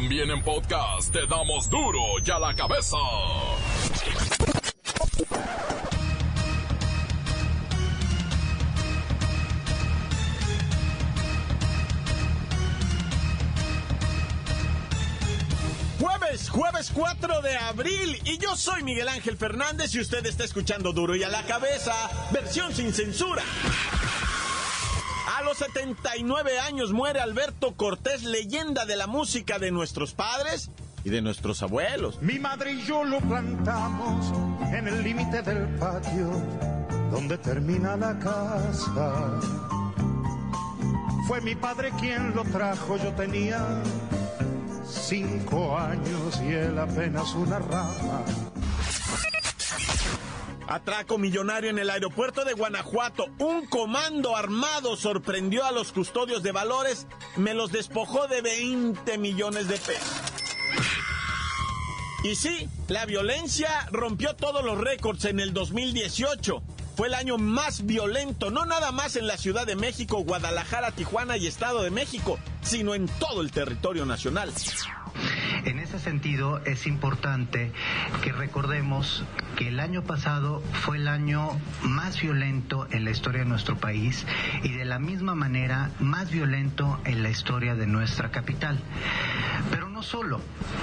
También 0.00 0.30
en 0.30 0.40
podcast 0.44 1.12
te 1.12 1.26
damos 1.26 1.68
duro 1.68 1.98
y 2.24 2.30
a 2.30 2.38
la 2.38 2.54
cabeza. 2.54 2.96
Jueves, 15.98 16.48
jueves 16.48 16.92
4 16.94 17.42
de 17.42 17.56
abril 17.56 18.20
y 18.24 18.38
yo 18.38 18.54
soy 18.54 18.84
Miguel 18.84 19.08
Ángel 19.08 19.36
Fernández 19.36 19.92
y 19.96 20.00
usted 20.00 20.24
está 20.26 20.44
escuchando 20.44 20.92
duro 20.92 21.16
y 21.16 21.24
a 21.24 21.28
la 21.28 21.42
cabeza, 21.42 21.92
versión 22.30 22.72
sin 22.72 22.92
censura. 22.92 23.42
A 25.48 25.52
los 25.52 25.58
79 25.60 26.58
años 26.58 26.92
muere 26.92 27.20
Alberto 27.20 27.74
Cortés, 27.74 28.22
leyenda 28.22 28.84
de 28.84 28.96
la 28.96 29.06
música 29.06 29.58
de 29.58 29.70
nuestros 29.70 30.12
padres 30.12 30.70
y 31.04 31.08
de 31.08 31.22
nuestros 31.22 31.62
abuelos. 31.62 32.20
Mi 32.20 32.38
madre 32.38 32.72
y 32.72 32.82
yo 32.82 33.02
lo 33.02 33.18
plantamos 33.20 34.30
en 34.70 34.88
el 34.88 35.02
límite 35.02 35.40
del 35.40 35.66
patio 35.78 36.30
donde 37.10 37.38
termina 37.38 37.96
la 37.96 38.18
casa. 38.18 39.40
Fue 41.26 41.40
mi 41.40 41.54
padre 41.54 41.92
quien 41.98 42.34
lo 42.34 42.44
trajo, 42.44 42.98
yo 42.98 43.10
tenía 43.14 43.82
cinco 44.86 45.78
años 45.78 46.42
y 46.42 46.52
él 46.52 46.78
apenas 46.78 47.34
una 47.34 47.58
rama. 47.58 48.22
Atraco 50.68 51.16
millonario 51.16 51.70
en 51.70 51.78
el 51.78 51.88
aeropuerto 51.88 52.44
de 52.44 52.52
Guanajuato. 52.52 53.26
Un 53.38 53.66
comando 53.66 54.36
armado 54.36 54.96
sorprendió 54.96 55.64
a 55.64 55.72
los 55.72 55.92
custodios 55.92 56.42
de 56.42 56.52
valores, 56.52 57.06
me 57.36 57.54
los 57.54 57.72
despojó 57.72 58.26
de 58.28 58.42
20 58.42 59.16
millones 59.16 59.66
de 59.68 59.78
pesos. 59.78 60.22
Y 62.22 62.34
sí, 62.34 62.68
la 62.88 63.06
violencia 63.06 63.88
rompió 63.90 64.34
todos 64.36 64.62
los 64.62 64.76
récords 64.76 65.24
en 65.24 65.40
el 65.40 65.54
2018. 65.54 66.62
Fue 66.96 67.06
el 67.06 67.14
año 67.14 67.38
más 67.38 67.86
violento, 67.86 68.50
no 68.50 68.66
nada 68.66 68.92
más 68.92 69.16
en 69.16 69.26
la 69.26 69.38
Ciudad 69.38 69.66
de 69.66 69.76
México, 69.76 70.18
Guadalajara, 70.18 70.90
Tijuana 70.90 71.36
y 71.36 71.46
Estado 71.46 71.82
de 71.82 71.90
México, 71.90 72.38
sino 72.60 72.94
en 72.94 73.06
todo 73.06 73.40
el 73.40 73.52
territorio 73.52 74.04
nacional. 74.04 74.52
En 75.64 75.78
ese 75.78 75.98
sentido, 75.98 76.60
es 76.64 76.86
importante 76.86 77.72
que 78.22 78.32
recordemos 78.32 79.24
que 79.56 79.68
el 79.68 79.80
año 79.80 80.02
pasado 80.02 80.62
fue 80.72 80.96
el 80.96 81.08
año 81.08 81.50
más 81.82 82.20
violento 82.20 82.86
en 82.90 83.04
la 83.04 83.10
historia 83.10 83.40
de 83.40 83.46
nuestro 83.46 83.76
país 83.76 84.26
y 84.62 84.72
de 84.72 84.84
la 84.84 84.98
misma 84.98 85.34
manera 85.34 85.90
más 86.00 86.30
violento 86.30 87.00
en 87.04 87.22
la 87.22 87.30
historia 87.30 87.74
de 87.74 87.86
nuestra 87.86 88.30
capital. 88.30 88.78
Pero 89.70 89.88
no 89.88 90.02
solo, 90.02 90.40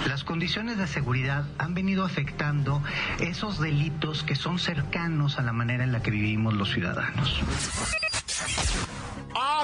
las 0.08 0.24
condiciones 0.24 0.78
de 0.78 0.88
seguridad 0.88 1.46
han 1.58 1.74
venido 1.74 2.06
afectando 2.06 2.82
esos 3.20 3.60
delitos 3.60 4.24
que 4.24 4.36
son 4.36 4.60
cercanos 4.60 5.40
a 5.40 5.42
la 5.42 5.54
manera 5.54 5.84
en 5.84 5.92
la 5.92 6.02
que 6.02 6.12
vivimos 6.12 6.54
los 6.54 6.72
ciudadanos. 6.72 7.42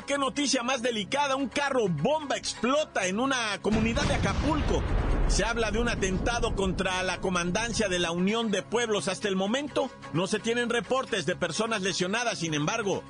¡Ah, 0.01 0.03
qué 0.07 0.17
noticia 0.17 0.63
más 0.63 0.81
delicada! 0.81 1.35
Un 1.35 1.47
carro 1.47 1.87
bomba 1.87 2.35
explota 2.35 3.05
en 3.05 3.19
una 3.19 3.59
comunidad 3.61 4.01
de 4.03 4.15
Acapulco. 4.15 4.81
Se 5.27 5.45
habla 5.45 5.69
de 5.69 5.79
un 5.79 5.89
atentado 5.89 6.55
contra 6.55 7.03
la 7.03 7.21
comandancia 7.21 7.87
de 7.87 7.99
la 7.99 8.09
Unión 8.09 8.49
de 8.49 8.63
Pueblos. 8.63 9.07
Hasta 9.07 9.27
el 9.27 9.35
momento 9.35 9.91
no 10.13 10.25
se 10.25 10.39
tienen 10.39 10.71
reportes 10.71 11.27
de 11.27 11.35
personas 11.35 11.83
lesionadas. 11.83 12.39
Sin 12.39 12.55
embargo, 12.55 13.03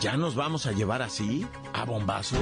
¿ya 0.00 0.16
nos 0.16 0.34
vamos 0.34 0.64
a 0.64 0.72
llevar 0.72 1.02
así? 1.02 1.46
¿A 1.74 1.84
bombazo? 1.84 2.36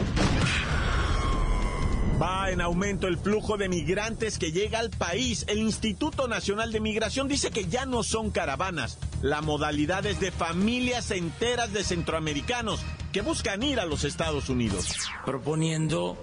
Va 2.23 2.51
en 2.51 2.61
aumento 2.61 3.09
el 3.09 3.19
flujo 3.19 3.57
de 3.57 3.69
migrantes 3.69 4.39
que 4.39 4.53
llega 4.53 4.79
al 4.79 4.91
país. 4.91 5.45
El 5.49 5.59
Instituto 5.59 6.29
Nacional 6.29 6.71
de 6.71 6.81
Migración 6.81 7.27
dice 7.27 7.51
que 7.51 7.67
ya 7.67 7.85
no 7.85 8.05
son 8.05 8.31
caravanas. 8.31 8.99
La 9.23 9.41
modalidad 9.41 10.07
es 10.07 10.21
de 10.21 10.31
familias 10.31 11.11
enteras 11.11 11.73
de 11.73 11.83
centroamericanos 11.83 12.81
que 13.13 13.21
buscan 13.23 13.63
ir 13.63 13.81
a 13.81 13.87
los 13.87 14.05
Estados 14.05 14.49
Unidos. 14.49 14.87
Proponiendo 15.25 16.17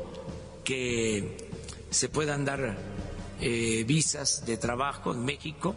que 0.63 1.50
se 1.90 2.09
puedan 2.09 2.46
dar 2.46 2.78
eh, 3.41 3.84
visas 3.85 4.46
de 4.46 4.57
trabajo 4.57 5.13
en 5.13 5.23
México. 5.25 5.75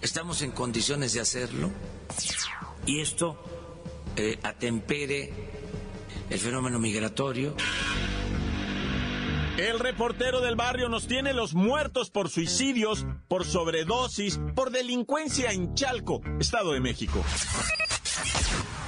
Estamos 0.00 0.42
en 0.42 0.52
condiciones 0.52 1.12
de 1.12 1.20
hacerlo. 1.20 1.70
Y 2.86 3.00
esto 3.00 3.42
eh, 4.16 4.38
atempere 4.42 5.32
el 6.30 6.38
fenómeno 6.38 6.78
migratorio. 6.78 7.54
El 9.56 9.78
reportero 9.78 10.42
del 10.42 10.54
barrio 10.54 10.90
nos 10.90 11.06
tiene 11.06 11.32
los 11.32 11.54
muertos 11.54 12.10
por 12.10 12.28
suicidios, 12.28 13.06
por 13.26 13.46
sobredosis, 13.46 14.38
por 14.54 14.70
delincuencia 14.70 15.50
en 15.50 15.74
Chalco, 15.74 16.20
Estado 16.38 16.72
de 16.72 16.80
México. 16.80 17.24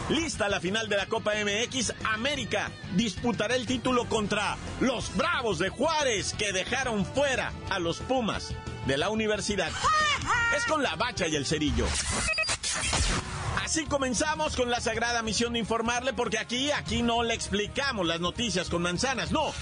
Lista 0.08 0.48
la 0.48 0.58
final 0.58 0.88
de 0.88 0.96
la 0.96 1.06
Copa 1.06 1.32
MX, 1.34 1.92
América 2.04 2.70
disputará 2.94 3.54
el 3.56 3.66
título 3.66 4.08
contra 4.08 4.56
los 4.80 5.14
Bravos 5.14 5.58
de 5.58 5.68
Juárez 5.68 6.34
que 6.38 6.50
dejaron 6.52 7.04
fuera 7.04 7.52
a 7.68 7.78
los 7.78 7.98
Pumas 7.98 8.54
de 8.86 8.96
la 8.96 9.10
universidad. 9.10 9.70
Es 10.56 10.64
con 10.64 10.82
la 10.82 10.96
bacha 10.96 11.26
y 11.26 11.36
el 11.36 11.44
cerillo. 11.44 11.86
Así 13.62 13.84
comenzamos 13.84 14.56
con 14.56 14.70
la 14.70 14.80
sagrada 14.80 15.22
misión 15.22 15.52
de 15.52 15.58
informarle 15.58 16.14
porque 16.14 16.38
aquí, 16.38 16.70
aquí 16.70 17.02
no 17.02 17.22
le 17.22 17.34
explicamos 17.34 18.06
las 18.06 18.18
noticias 18.18 18.70
con 18.70 18.80
manzanas, 18.80 19.30
no 19.30 19.52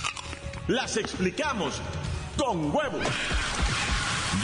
las 0.68 0.96
explicamos 0.96 1.80
con 2.36 2.72
huevos. 2.72 3.04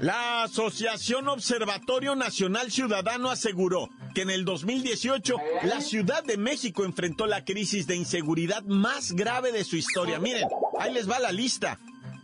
La 0.00 0.42
Asociación 0.42 1.26
Observatorio 1.26 2.14
Nacional 2.14 2.70
Ciudadano 2.70 3.30
aseguró 3.30 3.88
que 4.14 4.22
en 4.22 4.30
el 4.30 4.44
2018 4.44 5.36
la 5.62 5.80
Ciudad 5.80 6.22
de 6.22 6.36
México 6.36 6.84
enfrentó 6.84 7.26
la 7.26 7.46
crisis 7.46 7.86
de 7.86 7.96
inseguridad 7.96 8.62
más 8.64 9.12
grave 9.12 9.52
de 9.52 9.64
su 9.64 9.76
historia. 9.76 10.18
Miren, 10.18 10.48
ahí 10.78 10.92
les 10.92 11.08
va 11.08 11.18
la 11.18 11.32
lista. 11.32 11.78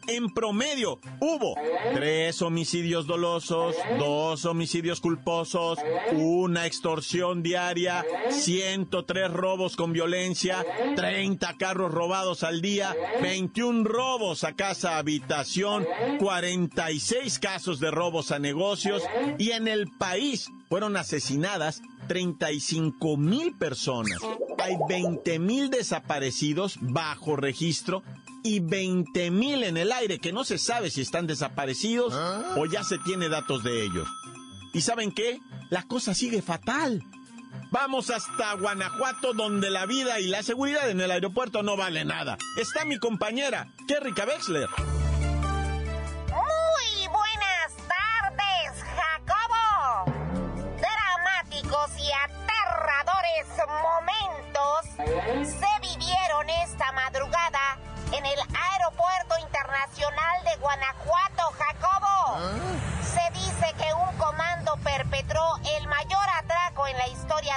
En 0.09 0.31
promedio 0.31 0.99
hubo 1.21 1.55
tres 1.95 2.43
homicidios 2.43 3.07
dolosos, 3.07 3.77
dos 3.99 4.45
homicidios 4.45 5.01
culposos, 5.01 5.79
una 6.13 6.67
extorsión 6.67 7.43
diaria, 7.43 8.05
103 8.31 9.31
robos 9.31 9.77
con 9.77 9.93
violencia, 9.93 10.65
30 10.97 11.57
carros 11.57 11.93
robados 11.93 12.43
al 12.43 12.61
día, 12.61 12.97
21 13.23 13.85
robos 13.85 14.43
a 14.45 14.55
casa 14.55 14.99
habitación, 14.99 15.87
46 16.19 17.39
casos 17.39 17.79
de 17.79 17.91
robos 17.91 18.33
a 18.33 18.39
negocios 18.39 19.03
y 19.39 19.53
en 19.53 19.69
el 19.69 19.89
país 19.99 20.51
fueron 20.69 20.97
asesinadas 20.97 21.81
35 22.09 23.17
mil 23.17 23.55
personas. 23.55 24.19
Hay 24.59 24.77
20 24.89 25.39
mil 25.39 25.71
desaparecidos 25.71 26.79
bajo 26.81 27.37
registro 27.37 28.03
y 28.43 28.61
20 28.61 29.31
mil 29.31 29.63
en 29.63 29.77
el 29.77 29.93
aire 29.93 30.19
que 30.19 30.33
no 30.33 30.45
se 30.45 30.59
sabe 30.59 30.91
si 30.91 31.01
están 31.01 31.27
desaparecidos 31.27 32.15
o 32.57 32.67
ya 32.67 32.85
se 32.85 32.99
tiene 32.99 33.29
datos 33.29 33.63
de 33.63 33.85
ellos. 33.85 34.09
¿Y 34.73 34.81
saben 34.81 35.13
qué? 35.13 35.41
La 35.71 35.83
cosa 35.85 36.15
sigue 36.15 36.43
fatal. 36.43 37.03
Vamos 37.71 38.11
hasta 38.11 38.55
Guanajuato 38.55 39.33
donde 39.33 39.71
la 39.71 39.87
vida 39.87 40.21
y 40.21 40.29
la 40.29 40.43
seguridad 40.43 40.91
en 40.91 41.01
el 41.01 41.11
aeropuerto 41.11 41.63
no 41.63 41.77
vale 41.77 42.05
nada. 42.05 42.37
Está 42.57 42.85
mi 42.85 42.99
compañera, 42.99 43.73
Kerrika 43.87 44.25
Wexler. 44.25 44.69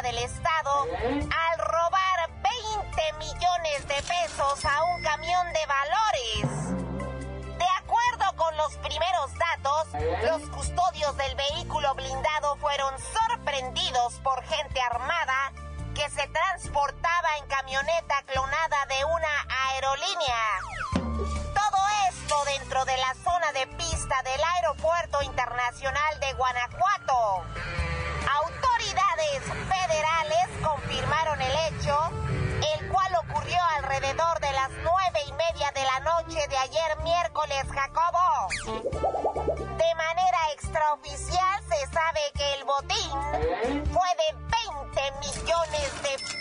Del 0.01 0.17
Estado 0.17 0.83
al 0.83 1.57
robar 1.57 2.29
20 2.41 3.13
millones 3.19 3.87
de 3.87 3.95
pesos 4.03 4.65
a 4.65 4.83
un 4.83 5.01
camión 5.03 5.47
de 5.53 5.65
valores. 5.65 6.75
los 8.57 8.75
primeros 8.77 9.31
datos, 9.33 9.87
los 10.23 10.49
custodios 10.49 11.15
del 11.17 11.35
vehículo 11.35 11.93
blindado 11.95 12.55
fueron 12.57 12.93
sorprendidos 12.99 14.13
por 14.23 14.43
gente 14.43 14.81
armada 14.81 15.51
que 15.93 16.09
se 16.09 16.27
transportaba 16.27 17.37
en 17.39 17.47
camioneta 17.47 18.23
clonada 18.25 18.85
de 18.87 19.05
una 19.05 19.47
aerolínea. 19.69 20.59
Todo 21.53 21.77
esto 22.09 22.35
dentro 22.45 22.85
de 22.85 22.97
la 22.97 23.13
zona 23.23 23.51
de 23.53 23.67
pista 23.77 24.21
del 24.23 24.41
Aeropuerto 24.55 25.21
Internacional 25.21 26.19
de 26.19 26.33
Guanajuato. 26.33 27.43
Federales 29.33 30.47
confirmaron 30.63 31.41
el 31.41 31.51
hecho, 31.67 31.97
el 32.79 32.87
cual 32.89 33.15
ocurrió 33.27 33.57
alrededor 33.77 34.39
de 34.39 34.51
las 34.51 34.69
nueve 34.83 35.19
y 35.27 35.31
media 35.33 35.71
de 35.71 35.83
la 35.83 35.99
noche 35.99 36.47
de 36.47 36.57
ayer 36.57 36.97
miércoles, 37.03 37.63
Jacobo. 37.73 38.47
De 39.77 39.95
manera 39.95 40.37
extraoficial 40.53 41.63
se 41.69 41.87
sabe 41.87 42.21
que 42.33 42.53
el 42.53 42.63
botín 42.65 43.85
fue 43.91 44.07
de 44.15 44.33
20 44.93 45.11
millones 45.21 46.01
de 46.03 46.34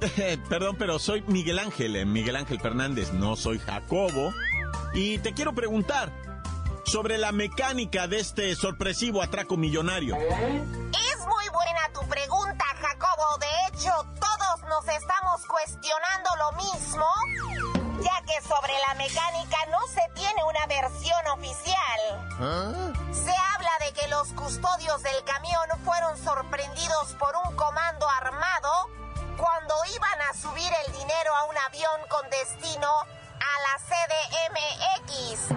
perdón, 0.48 0.76
pero 0.78 0.98
soy 0.98 1.22
Miguel 1.26 1.58
Ángel, 1.58 1.96
eh, 1.96 2.04
Miguel 2.04 2.36
Ángel 2.36 2.60
Fernández, 2.60 3.12
no 3.12 3.36
soy 3.36 3.58
Jacobo. 3.58 4.32
Y 4.94 5.18
te 5.18 5.34
quiero 5.34 5.54
preguntar 5.54 6.12
sobre 6.84 7.18
la 7.18 7.32
mecánica 7.32 8.08
de 8.08 8.18
este 8.18 8.54
sorpresivo 8.56 9.22
atraco 9.22 9.56
millonario. 9.56 10.16
Es 10.16 11.18
muy 11.26 11.48
buena 11.52 11.90
tu 11.92 12.00
pregunta, 12.08 12.64
Jacobo. 12.80 13.38
De 13.38 13.46
hecho, 13.68 13.92
todos 14.18 14.68
nos 14.68 14.88
estamos 14.88 15.46
cuestionando 15.46 16.30
lo 16.38 16.52
mismo, 16.56 17.06
ya 18.02 18.22
que 18.26 18.40
sobre 18.42 18.72
la 18.88 18.94
mecánica 18.94 19.58
no 19.70 19.86
se 19.86 20.02
tiene 20.14 20.42
una 20.48 20.66
versión 20.66 21.26
oficial. 21.38 22.00
Se 23.12 23.34
habla 23.54 23.70
de 23.86 23.92
que 23.92 24.08
los 24.08 24.28
custodios 24.32 25.02
del 25.02 25.24
dinero 31.10 31.34
a 31.34 31.44
un 31.46 31.58
avión 31.58 32.00
con 32.08 32.30
destino 32.30 32.88
a 32.88 33.52
la 33.66 33.74
CDMX. 33.88 35.48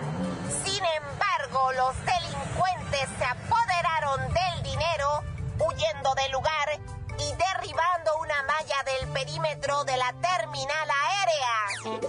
Sin 0.65 0.83
embargo, 0.83 1.71
los 1.73 1.95
delincuentes 2.05 3.07
se 3.19 3.25
apoderaron 3.25 4.33
del 4.33 4.63
dinero, 4.63 5.23
huyendo 5.59 6.15
del 6.15 6.31
lugar 6.31 6.79
y 7.19 7.33
derribando 7.35 8.17
una 8.17 8.41
malla 8.43 8.83
del 8.83 9.09
perímetro 9.09 9.83
de 9.83 9.95
la 9.97 10.11
terminal 10.13 10.89
aérea. 10.89 11.99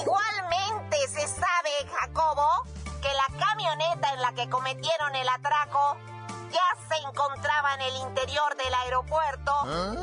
Igualmente 0.00 0.96
se 1.08 1.26
sabe, 1.26 1.70
Jacobo, 1.98 2.62
que 3.02 3.12
la 3.12 3.44
camioneta 3.44 4.12
en 4.14 4.22
la 4.22 4.32
que 4.34 4.48
cometieron 4.48 5.16
el 5.16 5.28
atraco 5.28 5.96
ya 6.48 6.78
se 6.88 6.96
encontraba 7.08 7.74
en 7.74 7.80
el 7.80 7.96
interior 7.96 8.56
del 8.56 8.72
aeropuerto 8.72 9.52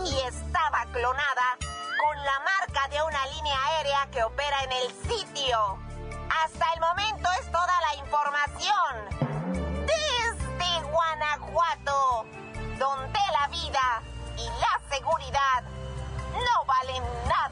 y 0.06 0.20
estaba 0.28 0.86
clonada 0.92 1.58
con 2.02 2.18
la 2.18 2.40
marca 2.40 2.88
de 2.90 3.02
una 3.04 3.26
línea 3.28 3.56
aérea 3.68 4.08
que 4.12 4.24
opera 4.24 4.64
en 4.64 4.72
el 4.72 4.88
sitio. 5.08 5.78
Hasta 6.44 6.66
el 6.74 6.80
momento 6.80 7.30
es 7.40 7.52
toda 7.52 7.74
la 7.82 7.96
información. 7.96 8.92
Desde 9.86 10.82
Guanajuato, 10.90 12.26
donde 12.80 13.20
la 13.32 13.48
vida 13.50 14.02
y 14.38 14.46
la 14.60 14.96
seguridad 14.96 15.64
no 16.34 16.66
valen 16.66 17.04
nada. 17.28 17.51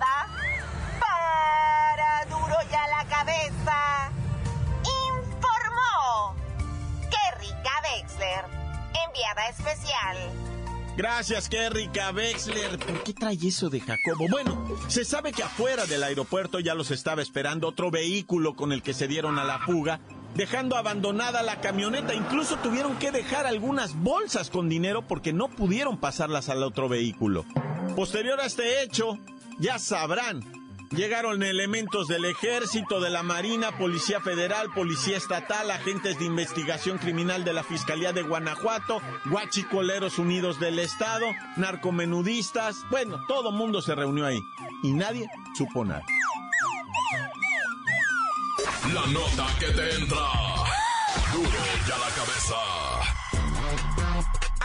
Gracias, 11.00 11.50
rica, 11.72 12.12
Wexler. 12.12 12.78
¿Por 12.78 13.04
qué 13.04 13.13
trae 13.13 13.38
eso 13.42 13.69
de 13.69 13.80
Jacobo? 13.80 14.28
Bueno, 14.30 14.66
se 14.90 15.06
sabe 15.06 15.31
que 15.31 15.44
afuera 15.44 15.86
del 15.86 16.04
aeropuerto 16.04 16.60
ya 16.60 16.75
los 16.75 16.92
estaba 16.92 17.22
esperando 17.22 17.69
otro 17.69 17.90
vehículo 17.90 18.54
con 18.54 18.74
el 18.74 18.84
que 18.84 18.94
se 18.94 19.07
dieron 19.07 19.40
a 19.40 19.46
la 19.46 19.60
fuga, 19.60 20.01
dejando 20.36 20.75
abandonada 20.75 21.42
la 21.42 21.62
camioneta. 21.62 22.13
Incluso 22.13 22.57
tuvieron 22.57 23.00
que 23.00 23.12
dejar 23.12 23.48
algunas 23.48 23.96
bolsas 23.96 24.50
con 24.50 24.68
dinero 24.68 25.07
porque 25.07 25.31
no 25.31 25.48
pudieron 25.48 25.96
pasarlas 25.96 26.50
al 26.50 26.63
otro 26.63 26.90
vehículo. 26.90 27.45
Posterior 27.95 28.42
a 28.42 28.45
este 28.45 28.84
hecho, 28.84 29.18
ya 29.57 29.80
sabrán 29.80 30.59
Llegaron 30.92 31.44
elementos 31.44 32.08
del 32.08 32.26
ejército, 32.26 33.00
de 33.00 33.12
la 33.12 33.22
Marina, 33.22 33.78
Policía 33.78 34.20
Federal, 34.22 34.72
Policía 34.74 35.18
Estatal, 35.18 35.70
agentes 35.70 36.18
de 36.18 36.26
investigación 36.26 36.98
criminal 36.98 37.44
de 37.44 37.54
la 37.54 37.64
Fiscalía 37.64 38.12
de 38.12 38.24
Guanajuato, 38.24 39.00
Guachicoleros 39.26 40.18
Unidos 40.18 40.60
del 40.60 40.80
Estado, 40.80 41.28
narcomenudistas. 41.58 42.78
Bueno, 42.90 43.24
todo 43.28 43.52
mundo 43.52 43.84
se 43.84 43.94
reunió 43.94 44.26
ahí 44.26 44.40
y 44.82 44.94
nadie 44.94 45.30
supo 45.56 45.86
nada. 45.86 46.04
La 48.94 49.06
nota 49.08 49.46
que 49.60 49.68
te 49.68 49.96
entra. 49.96 50.18
Duro 51.32 51.50
ya 51.88 51.98
la 51.98 52.10
cabeza. 52.16 52.89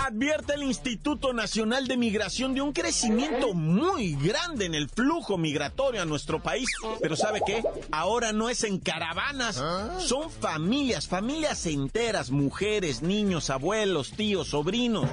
Advierte 0.07 0.53
el 0.53 0.65
Instituto 0.65 1.33
Nacional 1.33 1.89
de 1.89 1.97
Migración 1.97 2.53
de 2.53 2.61
un 2.61 2.75
crecimiento 2.75 3.55
muy 3.55 4.15
grande 4.17 4.67
en 4.67 4.75
el 4.75 4.91
flujo 4.91 5.39
migratorio 5.39 6.03
a 6.03 6.05
nuestro 6.05 6.43
país. 6.43 6.69
Pero 7.01 7.17
¿sabe 7.17 7.41
qué? 7.47 7.63
Ahora 7.91 8.35
no 8.35 8.51
es 8.51 8.65
en 8.65 8.79
caravanas. 8.79 9.65
Son 9.99 10.31
familias, 10.31 11.09
familias 11.09 11.65
enteras, 11.65 12.31
mujeres, 12.31 13.01
niños, 13.01 13.49
abuelos, 13.49 14.11
tíos, 14.11 14.49
sobrinos. 14.49 15.09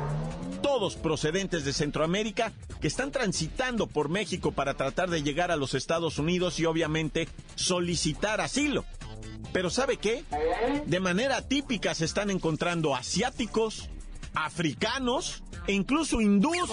Todos 0.62 0.98
procedentes 0.98 1.64
de 1.64 1.72
Centroamérica 1.72 2.52
que 2.82 2.90
están 2.90 3.12
transitando 3.12 3.88
por 3.88 4.10
México 4.10 4.52
para 4.52 4.74
tratar 4.74 5.10
de 5.10 5.24
llegar 5.24 5.52
a 5.52 5.56
los 5.56 5.74
Estados 5.74 6.20
Unidos 6.20 6.60
y 6.60 6.66
obviamente 6.66 7.30
solicitar 7.56 8.42
asilo. 8.42 8.84
Pero 9.54 9.70
¿sabe 9.70 9.96
qué? 9.96 10.26
De 10.86 11.00
manera 11.00 11.42
típica 11.48 11.96
se 11.96 12.04
están 12.04 12.30
encontrando 12.30 12.94
asiáticos, 12.94 13.90
africanos 14.36 15.44
e 15.68 15.74
incluso 15.74 16.22
hindús. 16.22 16.70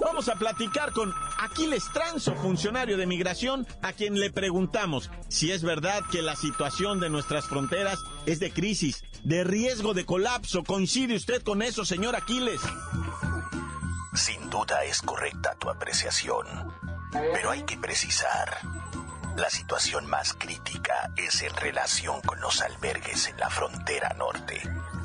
Vamos 0.00 0.28
a 0.28 0.34
platicar 0.34 0.92
con 0.92 1.12
Aquiles 1.38 1.84
Transo, 1.92 2.34
funcionario 2.34 2.96
de 2.96 3.06
migración, 3.06 3.66
a 3.82 3.92
quien 3.92 4.18
le 4.18 4.30
preguntamos 4.30 5.10
si 5.28 5.52
es 5.52 5.62
verdad 5.62 6.02
que 6.10 6.22
la 6.22 6.36
situación 6.36 7.00
de 7.00 7.08
nuestras 7.10 7.46
fronteras 7.46 7.98
es 8.26 8.40
de 8.40 8.52
crisis, 8.52 9.04
de 9.22 9.44
riesgo 9.44 9.94
de 9.94 10.04
colapso. 10.04 10.64
¿Coincide 10.64 11.14
usted 11.14 11.42
con 11.42 11.62
eso, 11.62 11.84
señor 11.84 12.16
Aquiles? 12.16 12.60
Sin 14.14 14.50
duda 14.50 14.84
es 14.84 15.00
correcta 15.00 15.54
tu 15.58 15.70
apreciación, 15.70 16.46
pero 17.32 17.50
hay 17.50 17.62
que 17.62 17.78
precisar. 17.78 18.58
La 19.36 19.48
situación 19.48 20.06
más 20.06 20.34
crítica 20.34 21.10
es 21.16 21.40
en 21.40 21.56
relación 21.56 22.20
con 22.20 22.38
los 22.40 22.60
albergues 22.60 23.28
en 23.28 23.38
la 23.38 23.48
frontera 23.48 24.14
norte. 24.18 24.60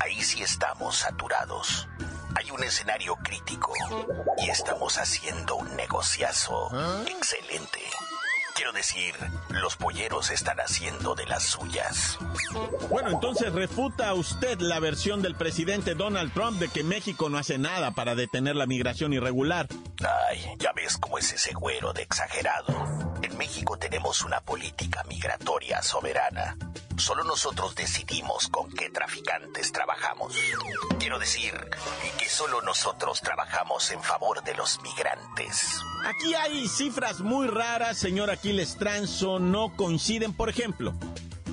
Ahí 0.08 0.22
sí 0.22 0.42
estamos 0.42 0.96
saturados. 0.96 1.86
Hay 2.34 2.50
un 2.50 2.64
escenario 2.64 3.14
crítico 3.16 3.74
y 4.38 4.48
estamos 4.48 4.96
haciendo 4.96 5.56
un 5.56 5.76
negociazo 5.76 6.70
excelente. 7.06 7.80
Quiero 8.54 8.72
decir, 8.72 9.14
los 9.50 9.76
polleros 9.76 10.30
están 10.30 10.60
haciendo 10.60 11.14
de 11.14 11.26
las 11.26 11.42
suyas. 11.42 12.16
Bueno, 12.88 13.10
entonces 13.10 13.52
refuta 13.52 14.14
usted 14.14 14.58
la 14.60 14.80
versión 14.80 15.20
del 15.20 15.34
presidente 15.34 15.94
Donald 15.94 16.32
Trump 16.32 16.58
de 16.58 16.68
que 16.68 16.82
México 16.82 17.28
no 17.28 17.36
hace 17.36 17.58
nada 17.58 17.90
para 17.90 18.14
detener 18.14 18.56
la 18.56 18.66
migración 18.66 19.12
irregular. 19.12 19.68
Ay, 20.30 20.42
ya 20.58 20.72
ves 20.72 20.96
cómo 20.96 21.18
es 21.18 21.30
ese 21.34 21.52
güero 21.52 21.92
de 21.92 22.00
exagerado. 22.00 23.18
En 23.20 23.36
México 23.36 23.76
tenemos 23.76 24.22
una 24.22 24.40
política 24.40 25.04
migratoria 25.04 25.82
soberana. 25.82 26.56
Solo 26.98 27.22
nosotros 27.22 27.76
decidimos 27.76 28.48
con 28.48 28.70
qué 28.72 28.90
traficantes 28.90 29.70
trabajamos. 29.70 30.34
Quiero 30.98 31.18
decir 31.20 31.54
que 32.18 32.28
solo 32.28 32.60
nosotros 32.62 33.20
trabajamos 33.20 33.92
en 33.92 34.02
favor 34.02 34.42
de 34.42 34.54
los 34.54 34.82
migrantes. 34.82 35.80
Aquí 36.04 36.34
hay 36.34 36.66
cifras 36.66 37.20
muy 37.20 37.46
raras, 37.46 37.98
señor 37.98 38.30
Aquiles 38.30 38.76
Transo, 38.76 39.38
no 39.38 39.76
coinciden. 39.76 40.32
Por 40.32 40.48
ejemplo, 40.48 40.92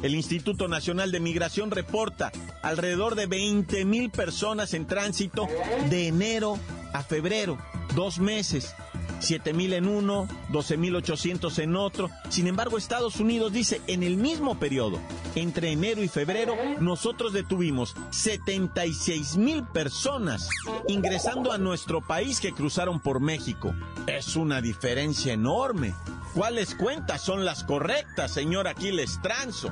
el 0.01 0.15
Instituto 0.15 0.67
Nacional 0.67 1.11
de 1.11 1.19
Migración 1.19 1.69
reporta 1.69 2.31
alrededor 2.63 3.13
de 3.13 3.27
20 3.27 3.85
mil 3.85 4.09
personas 4.09 4.73
en 4.73 4.87
tránsito 4.87 5.47
de 5.91 6.07
enero 6.07 6.57
a 6.91 7.03
febrero, 7.03 7.59
dos 7.93 8.17
meses. 8.17 8.73
7 9.19 9.53
mil 9.53 9.73
en 9.73 9.87
uno, 9.87 10.27
12 10.49 10.77
mil 10.77 10.95
800 10.95 11.59
en 11.59 11.75
otro. 11.75 12.09
Sin 12.29 12.47
embargo, 12.47 12.77
Estados 12.77 13.19
Unidos 13.19 13.53
dice, 13.53 13.81
en 13.87 14.03
el 14.03 14.17
mismo 14.17 14.59
periodo, 14.59 14.99
entre 15.35 15.71
enero 15.71 16.03
y 16.03 16.07
febrero, 16.07 16.55
nosotros 16.79 17.33
detuvimos 17.33 17.95
76 18.11 19.37
mil 19.37 19.63
personas 19.63 20.49
ingresando 20.87 21.51
a 21.51 21.57
nuestro 21.57 22.01
país 22.01 22.39
que 22.39 22.53
cruzaron 22.53 22.99
por 22.99 23.19
México. 23.19 23.73
Es 24.07 24.35
una 24.35 24.61
diferencia 24.61 25.33
enorme. 25.33 25.93
¿Cuáles 26.33 26.75
cuentas 26.75 27.21
son 27.21 27.45
las 27.45 27.63
correctas, 27.63 28.31
señor 28.31 28.67
Aquiles 28.67 29.19
Transo? 29.21 29.71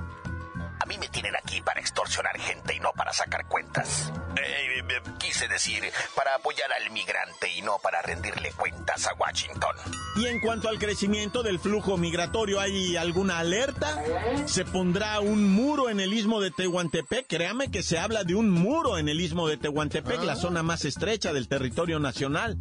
A 0.84 0.86
mí 0.86 0.98
me 0.98 1.08
tienen 1.08 1.34
aquí 1.38 1.62
para 1.62 1.80
extorsionar 1.80 2.38
gente 2.38 2.76
y 2.76 2.80
no 2.82 2.92
para 2.92 3.14
sacar 3.14 3.48
cuentas. 3.48 4.12
Eh, 4.36 4.82
eh, 4.90 5.02
quise 5.18 5.48
decir, 5.48 5.82
para 6.14 6.36
apoyar 6.36 6.70
al 6.74 6.92
migrante 6.92 7.50
y 7.56 7.62
no 7.62 7.80
para 7.82 8.02
rendirle 8.02 8.52
cuentas 8.52 9.08
a 9.08 9.14
Washington. 9.14 9.74
Y 10.18 10.26
en 10.26 10.42
cuanto 10.42 10.68
al 10.68 10.80
crecimiento 10.80 11.42
del 11.42 11.60
flujo 11.60 11.96
migratorio, 11.96 12.60
¿hay 12.60 12.98
alguna 12.98 13.40
alerta? 13.40 14.04
¿Se 14.46 14.66
pondrá 14.66 15.22
un 15.22 15.54
muro 15.54 15.90
en 15.90 16.02
el 16.02 16.14
istmo 16.14 16.42
de 16.42 16.52
Tehuantepec? 16.52 17.28
Créame 17.28 17.72
que 17.72 17.82
se 17.82 17.98
habla 17.98 18.26
de 18.26 18.36
un 18.36 18.50
muro 18.50 18.98
en 18.98 19.08
el 19.08 19.22
istmo 19.22 19.48
de 19.48 19.56
Tehuantepec, 19.56 20.22
la 20.24 20.36
zona 20.36 20.64
más 20.64 20.84
estrecha 20.84 21.32
del 21.32 21.48
territorio 21.48 22.02
nacional. 22.02 22.58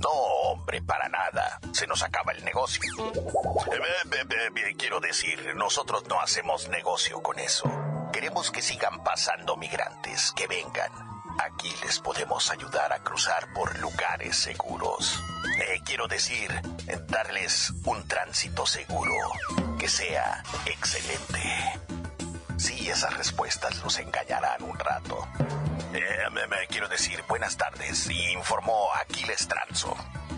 No, 0.00 0.10
hombre, 0.10 0.82
para 0.82 1.08
nada. 1.08 1.60
Se 1.72 1.86
nos 1.86 2.02
acaba 2.02 2.32
el 2.32 2.44
negocio. 2.44 2.82
Eh, 3.72 4.74
quiero 4.76 5.00
decir, 5.00 5.54
nosotros 5.56 6.04
no 6.08 6.20
hacemos 6.20 6.68
negocio 6.68 7.22
con 7.22 7.38
eso. 7.38 7.70
Queremos 8.12 8.50
que 8.50 8.62
sigan 8.62 9.02
pasando 9.04 9.56
migrantes, 9.56 10.32
que 10.32 10.46
vengan. 10.46 10.90
Aquí 11.38 11.72
les 11.84 12.00
podemos 12.00 12.50
ayudar 12.50 12.92
a 12.92 12.98
cruzar 13.02 13.52
por 13.54 13.78
lugares 13.78 14.36
seguros. 14.36 15.22
Eh, 15.58 15.80
quiero 15.84 16.08
decir, 16.08 16.50
darles 17.06 17.72
un 17.84 18.06
tránsito 18.08 18.66
seguro, 18.66 19.14
que 19.78 19.88
sea 19.88 20.42
excelente. 20.66 21.80
Sí, 22.56 22.90
esas 22.90 23.16
respuestas 23.16 23.82
los 23.82 23.98
engañarán 23.98 24.62
un 24.62 24.78
rato. 24.78 25.26
Eh, 25.92 26.00
me, 26.32 26.66
quiero 26.68 26.88
decir, 26.88 27.20
buenas 27.28 27.56
tardes, 27.56 28.08
informó 28.10 28.88
Aquiles 29.00 29.48
Transo. 29.48 29.96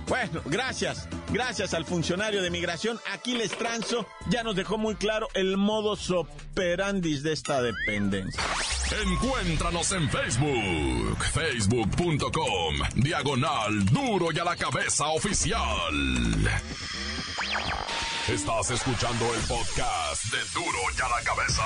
Bueno, 0.09 0.40
gracias. 0.47 1.09
Gracias 1.30 1.75
al 1.75 1.85
funcionario 1.85 2.42
de 2.42 2.50
migración 2.50 2.99
Aquiles 3.12 3.52
Transo. 3.52 4.06
Ya 4.28 4.42
nos 4.42 4.56
dejó 4.56 4.78
muy 4.78 4.94
claro 4.94 5.28
el 5.35 5.56
modo 5.56 5.97
operandis 6.16 7.23
de 7.23 7.32
esta 7.32 7.62
dependencia. 7.62 8.42
Encuéntranos 9.04 9.92
en 9.92 10.09
Facebook, 10.11 11.25
facebook.com, 11.32 12.76
diagonal 12.97 13.85
duro 13.87 14.32
y 14.32 14.38
a 14.38 14.44
la 14.44 14.56
cabeza 14.56 15.06
oficial. 15.09 15.61
Estás 18.33 18.71
escuchando 18.71 19.27
el 19.35 19.41
podcast 19.43 20.25
de 20.33 20.39
Duro 20.55 20.79
y 20.97 21.01
a 21.03 21.09
la 21.11 21.23
Cabeza. 21.23 21.62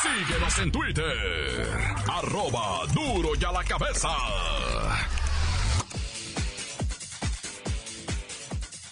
Síguenos 0.00 0.58
en 0.60 0.72
Twitter. 0.72 1.68
Arroba 2.10 2.86
Duro 2.94 3.32
y 3.38 3.44
a 3.44 3.52
la 3.52 3.62
Cabeza. 3.62 4.08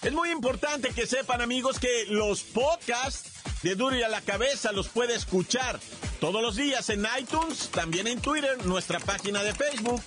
Es 0.03 0.13
muy 0.13 0.29
importante 0.29 0.91
que 0.91 1.07
sepan 1.07 1.41
amigos 1.41 1.79
que 1.79 2.05
los 2.09 2.43
podcasts 2.43 3.31
de 3.63 3.73
Duro 3.73 3.95
y 3.95 4.03
a 4.03 4.07
la 4.07 4.21
Cabeza 4.21 4.71
los 4.71 4.87
puede 4.89 5.15
escuchar 5.15 5.79
todos 6.19 6.43
los 6.43 6.55
días 6.55 6.91
en 6.91 7.07
iTunes, 7.19 7.71
también 7.71 8.05
en 8.05 8.21
Twitter, 8.21 8.63
nuestra 8.67 8.99
página 8.99 9.41
de 9.41 9.55
Facebook. 9.55 10.03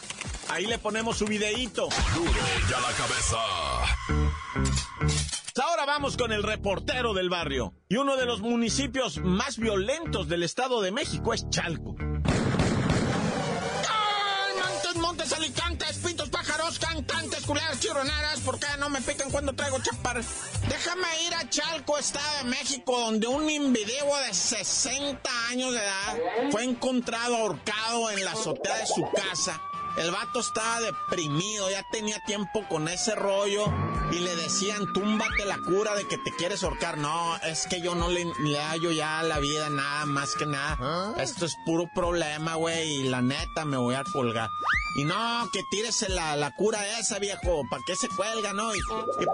Ahí 0.50 0.66
le 0.66 0.78
ponemos 0.78 1.18
su 1.18 1.24
videíto. 1.24 1.88
Duro 2.14 2.40
y 2.70 2.72
a 2.72 2.80
la 2.80 2.92
Cabeza. 2.92 3.38
Ahora 5.78 5.92
vamos 5.92 6.16
con 6.16 6.32
el 6.32 6.42
reportero 6.42 7.14
del 7.14 7.30
barrio. 7.30 7.72
Y 7.88 7.98
uno 7.98 8.16
de 8.16 8.26
los 8.26 8.40
municipios 8.40 9.18
más 9.18 9.58
violentos 9.58 10.28
del 10.28 10.42
Estado 10.42 10.80
de 10.80 10.90
México 10.90 11.32
es 11.32 11.48
Chalco. 11.50 11.94
Montes, 14.96 15.32
alicantes, 15.32 15.98
pitos, 15.98 16.28
pájaros, 16.30 16.80
cantantes, 16.80 17.46
culeras, 17.46 17.78
chironeras, 17.78 18.40
¿por 18.40 18.58
qué 18.58 18.66
no 18.80 18.88
me 18.88 19.00
pican 19.00 19.30
cuando 19.30 19.52
traigo 19.52 19.78
chapar? 19.80 20.20
Déjame 20.68 21.06
ir 21.28 21.34
a 21.34 21.48
Chalco, 21.48 21.96
Estado 21.96 22.38
de 22.42 22.50
México, 22.50 22.98
donde 22.98 23.28
un 23.28 23.48
individuo 23.48 24.18
de 24.26 24.34
60 24.34 25.30
años 25.50 25.72
de 25.72 25.78
edad 25.78 26.50
fue 26.50 26.64
encontrado 26.64 27.36
ahorcado 27.36 28.10
en 28.10 28.24
la 28.24 28.32
azotea 28.32 28.78
de 28.78 28.86
su 28.86 29.08
casa 29.12 29.62
el 29.98 30.10
vato 30.10 30.40
estaba 30.40 30.80
deprimido, 30.80 31.70
ya 31.70 31.84
tenía 31.90 32.18
tiempo 32.26 32.64
con 32.68 32.88
ese 32.88 33.14
rollo 33.14 33.66
y 34.10 34.20
le 34.20 34.34
decían, 34.36 34.92
túmbate 34.92 35.44
la 35.44 35.58
cura 35.58 35.94
de 35.94 36.06
que 36.06 36.16
te 36.18 36.30
quieres 36.32 36.62
ahorcar. 36.62 36.98
No, 36.98 37.36
es 37.38 37.66
que 37.66 37.80
yo 37.80 37.94
no 37.94 38.08
le, 38.08 38.24
le 38.40 38.58
hallo 38.58 38.90
ya 38.90 39.22
la 39.22 39.38
vida 39.38 39.68
nada 39.70 40.06
más 40.06 40.34
que 40.34 40.46
nada. 40.46 40.78
¿Ah? 40.80 41.14
Esto 41.18 41.44
es 41.46 41.56
puro 41.66 41.88
problema, 41.94 42.54
güey, 42.54 43.00
y 43.00 43.02
la 43.08 43.22
neta 43.22 43.64
me 43.64 43.76
voy 43.76 43.96
a 43.96 44.04
colgar. 44.04 44.48
Y 44.94 45.04
no, 45.04 45.48
que 45.52 45.60
tírese 45.70 46.08
la, 46.08 46.34
la 46.34 46.50
cura 46.56 46.98
esa, 46.98 47.18
viejo, 47.18 47.62
¿para 47.70 47.82
qué 47.86 47.94
se 47.94 48.08
cuelga, 48.08 48.52
no? 48.52 48.74
Y, 48.74 48.80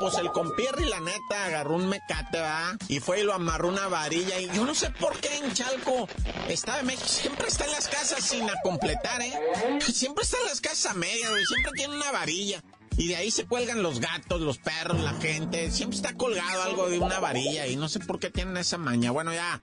pues 0.01 0.17
el 0.17 0.31
compierri, 0.33 0.85
la 0.85 1.01
neta, 1.01 1.47
agarró 1.47 1.77
un 1.77 1.89
mecate, 1.89 2.41
¿va? 2.41 2.77
Y 2.89 3.01
fue 3.01 3.21
y 3.21 3.23
lo 3.23 3.33
amarró 3.33 3.69
una 3.69 3.89
varilla. 3.89 4.39
Y 4.41 4.49
yo 4.49 4.67
no 4.67 4.75
sé 4.75 4.91
por 4.91 5.17
qué 5.21 5.37
en 5.37 5.53
Chalco 5.55 6.09
está 6.49 6.77
de 6.77 6.83
México, 6.83 7.07
siempre 7.07 7.49
está 7.49 7.65
en 7.65 7.73
las 7.73 7.89
casas 7.89 8.23
sin 8.23 8.49
a 8.51 8.55
completar, 8.63 9.23
¿eh? 9.23 9.33
Siempre 9.81 10.25
está 10.25 10.37
en 10.39 10.47
las 10.49 10.54
casas 10.61 10.93
a 10.93 10.95
medias, 10.95 11.31
güey, 11.31 11.45
siempre 11.45 11.73
tiene 11.75 11.97
una 11.97 12.11
varilla. 12.13 12.63
Y 12.97 13.09
de 13.09 13.17
ahí 13.17 13.31
se 13.31 13.45
cuelgan 13.45 13.83
los 13.83 14.01
gatos, 14.01 14.41
los 14.41 14.59
perros, 14.59 15.01
la 15.01 15.15
gente. 15.15 15.71
Siempre 15.71 15.97
está 15.97 16.15
colgado 16.15 16.63
algo 16.63 16.89
de 16.89 16.99
una 16.99 17.19
varilla 17.19 17.67
y 17.67 17.77
no 17.77 17.89
sé 17.89 18.01
por 18.01 18.21
qué 18.21 18.31
tienen 18.31 18.57
esa 18.57 18.79
maña. 18.79 19.11
Bueno, 19.11 19.35
ya. 19.35 19.63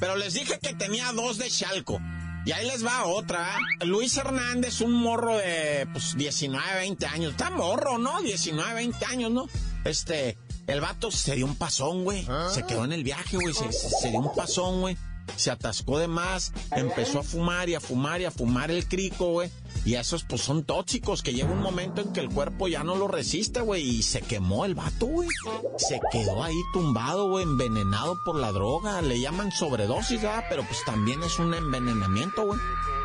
Pero 0.00 0.16
les 0.16 0.34
dije 0.34 0.58
que 0.60 0.74
tenía 0.74 1.12
dos 1.12 1.38
de 1.38 1.48
Chalco. 1.48 2.00
Y 2.44 2.52
ahí 2.52 2.66
les 2.66 2.84
va 2.84 3.06
otra. 3.06 3.56
Luis 3.80 4.16
Hernández, 4.18 4.82
un 4.82 4.92
morro 4.92 5.38
de 5.38 5.88
pues 5.92 6.14
19, 6.14 6.74
20 6.74 7.06
años. 7.06 7.32
Está 7.32 7.48
morro, 7.48 7.96
¿no? 7.96 8.20
19, 8.20 8.74
20 8.74 9.04
años, 9.06 9.30
¿no? 9.30 9.48
Este, 9.84 10.36
el 10.66 10.82
vato 10.82 11.10
se 11.10 11.36
dio 11.36 11.46
un 11.46 11.56
pasón, 11.56 12.04
güey. 12.04 12.26
Se 12.52 12.64
quedó 12.66 12.84
en 12.84 12.92
el 12.92 13.02
viaje, 13.02 13.38
güey. 13.38 13.54
Se, 13.54 13.72
se, 13.72 14.10
dio 14.10 14.18
un 14.18 14.34
pasón, 14.34 14.82
güey. 14.82 14.98
Se 15.36 15.50
atascó 15.50 15.98
de 15.98 16.08
más. 16.08 16.52
Empezó 16.74 17.20
a 17.20 17.22
fumar 17.22 17.68
y 17.68 17.74
a 17.74 17.80
fumar 17.80 18.20
y 18.20 18.24
a 18.24 18.30
fumar 18.30 18.70
el 18.70 18.86
crico, 18.88 19.26
güey. 19.32 19.50
Y 19.84 19.94
esos 19.96 20.24
pues 20.24 20.40
son 20.40 20.64
tóxicos 20.64 21.22
que 21.22 21.34
llega 21.34 21.50
un 21.50 21.60
momento 21.60 22.00
en 22.00 22.12
que 22.12 22.20
el 22.20 22.30
cuerpo 22.30 22.68
ya 22.68 22.84
no 22.84 22.94
lo 22.94 23.08
resiste, 23.08 23.60
güey. 23.60 23.82
Y 23.82 24.02
se 24.02 24.22
quemó 24.22 24.64
el 24.64 24.74
vato, 24.74 25.06
güey. 25.06 25.28
Se 25.76 26.00
quedó 26.10 26.42
ahí 26.42 26.56
tumbado, 26.72 27.28
güey, 27.28 27.44
envenenado 27.44 28.16
por 28.24 28.36
la 28.36 28.52
droga. 28.52 29.02
Le 29.02 29.20
llaman 29.20 29.52
sobredosis, 29.52 30.22
¿verdad? 30.22 30.44
Pero 30.48 30.64
pues 30.64 30.78
también 30.84 31.22
es 31.22 31.38
un 31.38 31.52
envenenamiento, 31.52 32.46
güey. 32.46 32.60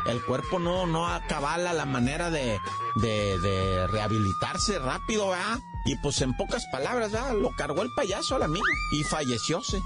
El 0.06 0.24
cuerpo 0.24 0.58
no, 0.58 0.86
no 0.86 1.06
acabala 1.08 1.74
la 1.74 1.84
manera 1.84 2.30
de, 2.30 2.58
de, 2.96 3.38
de 3.38 3.86
rehabilitarse 3.88 4.78
rápido, 4.78 5.28
¿verdad? 5.28 5.58
Y 5.84 5.96
pues 5.96 6.20
en 6.22 6.34
pocas 6.36 6.64
palabras, 6.72 7.12
¿verdad? 7.12 7.34
Lo 7.34 7.50
cargó 7.56 7.82
el 7.82 7.90
payaso 7.94 8.36
a 8.36 8.38
la 8.38 8.48
mía 8.48 8.62
y 8.92 9.02
fallecióse. 9.04 9.82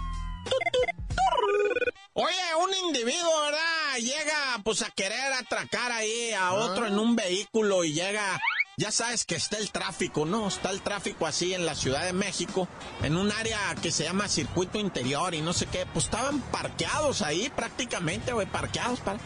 Oye, 2.17 2.55
un 2.63 2.73
individuo, 2.87 3.43
¿verdad? 3.43 3.97
Llega 3.99 4.61
pues 4.63 4.83
a 4.83 4.91
querer 4.91 5.33
atracar 5.33 5.91
ahí 5.91 6.33
a 6.33 6.53
otro 6.53 6.87
en 6.87 6.97
un 6.97 7.17
vehículo 7.17 7.83
y 7.83 7.93
llega... 7.93 8.41
Ya 8.77 8.91
sabes 8.91 9.25
que 9.25 9.37
está 9.37 9.57
el 9.59 9.71
tráfico, 9.71 10.27
¿no? 10.27 10.49
Está 10.49 10.71
el 10.71 10.83
tráfico 10.83 11.29
así 11.29 11.55
en 11.55 11.65
la 11.65 11.77
Ciudad 11.77 12.05
de 12.05 12.13
México, 12.13 12.67
en 13.05 13.17
un 13.17 13.31
área 13.31 13.59
que 13.81 13.93
se 13.93 14.03
llama 14.03 14.27
circuito 14.27 14.81
interior 14.81 15.33
y 15.33 15.43
no 15.43 15.53
sé 15.53 15.67
qué. 15.67 15.87
Pues 15.93 16.07
estaban 16.07 16.41
parqueados 16.41 17.23
ahí 17.23 17.53
prácticamente, 17.55 18.33
güey, 18.33 18.49
parqueados 18.49 18.99
para... 18.99 19.21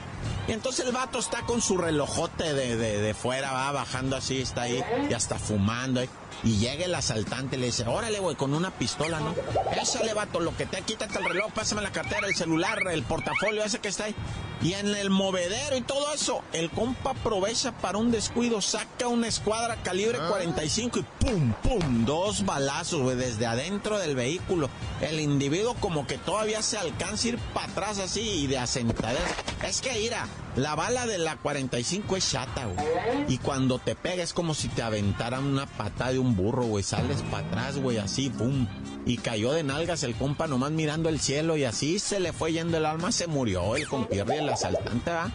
Y 0.47 0.52
entonces 0.52 0.87
el 0.87 0.93
vato 0.93 1.19
está 1.19 1.43
con 1.43 1.62
su 1.62 1.78
relojote 1.78 2.52
de, 2.52 2.76
de, 2.76 2.99
de 2.99 3.14
fuera, 3.14 3.52
va 3.52 3.73
bajando 3.73 4.17
así, 4.17 4.40
está 4.40 4.62
ahí, 4.62 4.83
y 5.09 5.14
hasta 5.14 5.38
fumando. 5.38 6.00
¿eh? 6.02 6.09
Y 6.43 6.57
llega 6.57 6.85
el 6.85 6.95
asaltante 6.95 7.57
y 7.57 7.61
le 7.61 7.67
dice, 7.67 7.85
órale, 7.87 8.19
güey, 8.19 8.37
con 8.37 8.55
una 8.55 8.71
pistola, 8.71 9.21
¿no? 9.21 9.35
Échale, 9.81 10.14
vato, 10.14 10.40
lo 10.40 10.57
que 10.57 10.67
te 10.67 10.81
quítate 10.83 11.19
el 11.19 11.25
reloj, 11.25 11.52
pásame 11.52 11.83
la 11.83 11.93
cartera, 11.93 12.26
el 12.26 12.35
celular, 12.35 12.78
el 12.90 13.02
portafolio 13.02 13.62
ese 13.62 13.81
que 13.81 13.88
está 13.88 14.05
ahí. 14.05 14.14
Y 14.62 14.73
en 14.73 14.88
el 14.95 15.11
movedero 15.11 15.76
y 15.76 15.83
todo 15.83 16.12
eso, 16.12 16.43
el 16.52 16.71
compa 16.71 17.11
aprovecha 17.11 17.73
para 17.73 17.99
un 17.99 18.11
descuido, 18.11 18.61
saca 18.61 19.07
una 19.07 19.28
escuadra 19.38 19.76
calibre 19.76 20.18
45 20.18 20.99
ah. 20.99 21.00
y 21.00 21.25
pum, 21.25 21.52
pum, 21.62 22.04
dos 22.04 22.45
balazos, 22.45 23.00
güey, 23.00 23.16
desde 23.16 23.47
adentro 23.47 23.99
del 23.99 24.16
vehículo. 24.16 24.68
El 25.00 25.21
individuo 25.21 25.75
como 25.75 26.07
que 26.07 26.18
todavía 26.18 26.61
se 26.61 26.76
alcanza 26.76 27.26
a 27.26 27.30
ir 27.30 27.38
para 27.54 27.71
atrás 27.71 27.99
así 27.99 28.21
y 28.21 28.47
de 28.49 28.59
asentadera. 28.59 29.21
Es 29.66 29.80
que, 29.80 30.00
ira, 30.00 30.26
la 30.57 30.75
bala 30.75 31.07
de 31.07 31.18
la 31.18 31.37
45 31.37 32.16
es 32.16 32.30
chata, 32.33 32.66
güey. 32.66 32.87
Y 33.28 33.38
cuando 33.38 33.78
te 33.78 33.95
pega 33.95 34.23
es 34.23 34.33
como 34.33 34.54
si 34.54 34.68
te 34.68 34.83
aventaran 34.83 35.45
una 35.45 35.66
pata 35.66 36.11
de 36.11 36.18
un 36.18 36.35
burro, 36.35 36.64
güey. 36.64 36.83
Sales 36.83 37.23
para 37.30 37.47
atrás, 37.47 37.78
güey, 37.78 37.99
así, 37.99 38.28
boom. 38.28 38.68
Y 39.07 39.18
cayó 39.18 39.52
de 39.52 39.62
nalgas 39.62 40.02
el 40.02 40.16
compa 40.16 40.49
nomás 40.49 40.73
mirando 40.73 41.09
el 41.09 41.21
cielo 41.21 41.57
y 41.57 41.64
así 41.64 41.99
se 41.99 42.18
le 42.18 42.33
fue 42.33 42.52
yendo 42.52 42.76
el 42.76 42.87
alma, 42.87 43.12
se 43.12 43.26
murió 43.26 43.76
el 43.76 43.87
compierre 43.87 44.38
el 44.38 44.49
asaltante, 44.49 45.11
¿va? 45.11 45.30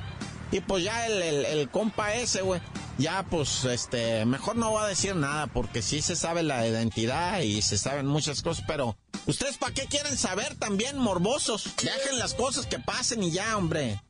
Y 0.53 0.59
pues 0.59 0.83
ya 0.83 1.07
el, 1.07 1.45
el, 1.45 1.69
compa 1.69 2.13
ese, 2.13 2.43
güey, 2.43 2.61
ya 2.97 3.23
pues 3.29 3.65
este, 3.65 4.25
mejor 4.25 4.55
no 4.55 4.71
voy 4.71 4.83
a 4.83 4.87
decir 4.87 5.15
nada 5.15 5.47
porque 5.47 5.81
sí 5.81 6.01
se 6.01 6.15
sabe 6.15 6.43
la 6.43 6.67
identidad 6.67 7.39
y 7.41 7.61
se 7.61 7.77
saben 7.77 8.05
muchas 8.05 8.41
cosas, 8.41 8.63
pero 8.67 8.95
ustedes 9.25 9.57
para 9.57 9.73
qué 9.73 9.85
quieren 9.85 10.17
saber 10.17 10.55
también 10.55 10.97
morbosos? 10.97 11.75
Dejen 11.81 12.19
las 12.19 12.33
cosas 12.33 12.65
que 12.65 12.79
pasen 12.79 13.23
y 13.23 13.31
ya, 13.31 13.57
hombre. 13.57 14.01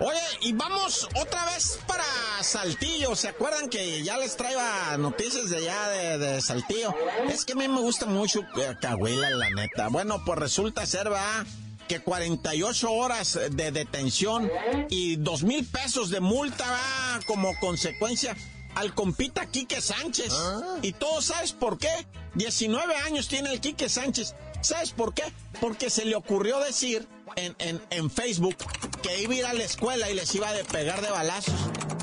Oye, 0.00 0.20
y 0.42 0.52
vamos 0.52 1.08
otra 1.20 1.44
vez 1.46 1.80
para 1.88 2.04
Saltillo. 2.40 3.16
¿Se 3.16 3.28
acuerdan 3.28 3.68
que 3.68 4.04
ya 4.04 4.16
les 4.16 4.36
traía 4.36 4.96
noticias 4.96 5.50
de 5.50 5.56
allá 5.56 5.88
de, 6.18 6.40
Saltillo? 6.40 6.94
Es 7.28 7.44
que 7.44 7.54
a 7.54 7.56
mí 7.56 7.66
me 7.66 7.80
gusta 7.80 8.06
mucho 8.06 8.42
Cahuila, 8.80 9.30
la 9.30 9.50
neta. 9.50 9.88
Bueno, 9.88 10.22
pues 10.24 10.38
resulta 10.38 10.86
ser, 10.86 11.12
va 11.12 11.44
que 11.88 12.00
48 12.00 12.92
horas 12.92 13.38
de 13.50 13.72
detención 13.72 14.50
y 14.90 15.16
dos 15.16 15.42
mil 15.42 15.64
pesos 15.64 16.10
de 16.10 16.20
multa 16.20 16.64
va 16.70 17.20
como 17.26 17.58
consecuencia 17.58 18.36
al 18.74 18.94
compita 18.94 19.46
Quique 19.46 19.80
Sánchez. 19.80 20.32
Ah. 20.32 20.78
Y 20.82 20.92
todo 20.92 21.20
sabes 21.20 21.52
por 21.52 21.78
qué. 21.78 22.06
19 22.34 22.94
años 23.06 23.26
tiene 23.26 23.52
el 23.52 23.60
Quique 23.60 23.88
Sánchez. 23.88 24.34
¿Sabes 24.60 24.90
por 24.90 25.14
qué? 25.14 25.24
Porque 25.60 25.90
se 25.90 26.04
le 26.04 26.14
ocurrió 26.14 26.60
decir 26.60 27.06
en, 27.36 27.54
en, 27.58 27.80
en, 27.90 28.10
Facebook 28.10 28.56
que 29.02 29.22
iba 29.22 29.34
a 29.34 29.36
ir 29.36 29.46
a 29.46 29.52
la 29.52 29.64
escuela 29.64 30.10
y 30.10 30.14
les 30.14 30.34
iba 30.34 30.48
a 30.48 30.54
pegar 30.64 31.00
de 31.00 31.10
balazos, 31.10 31.54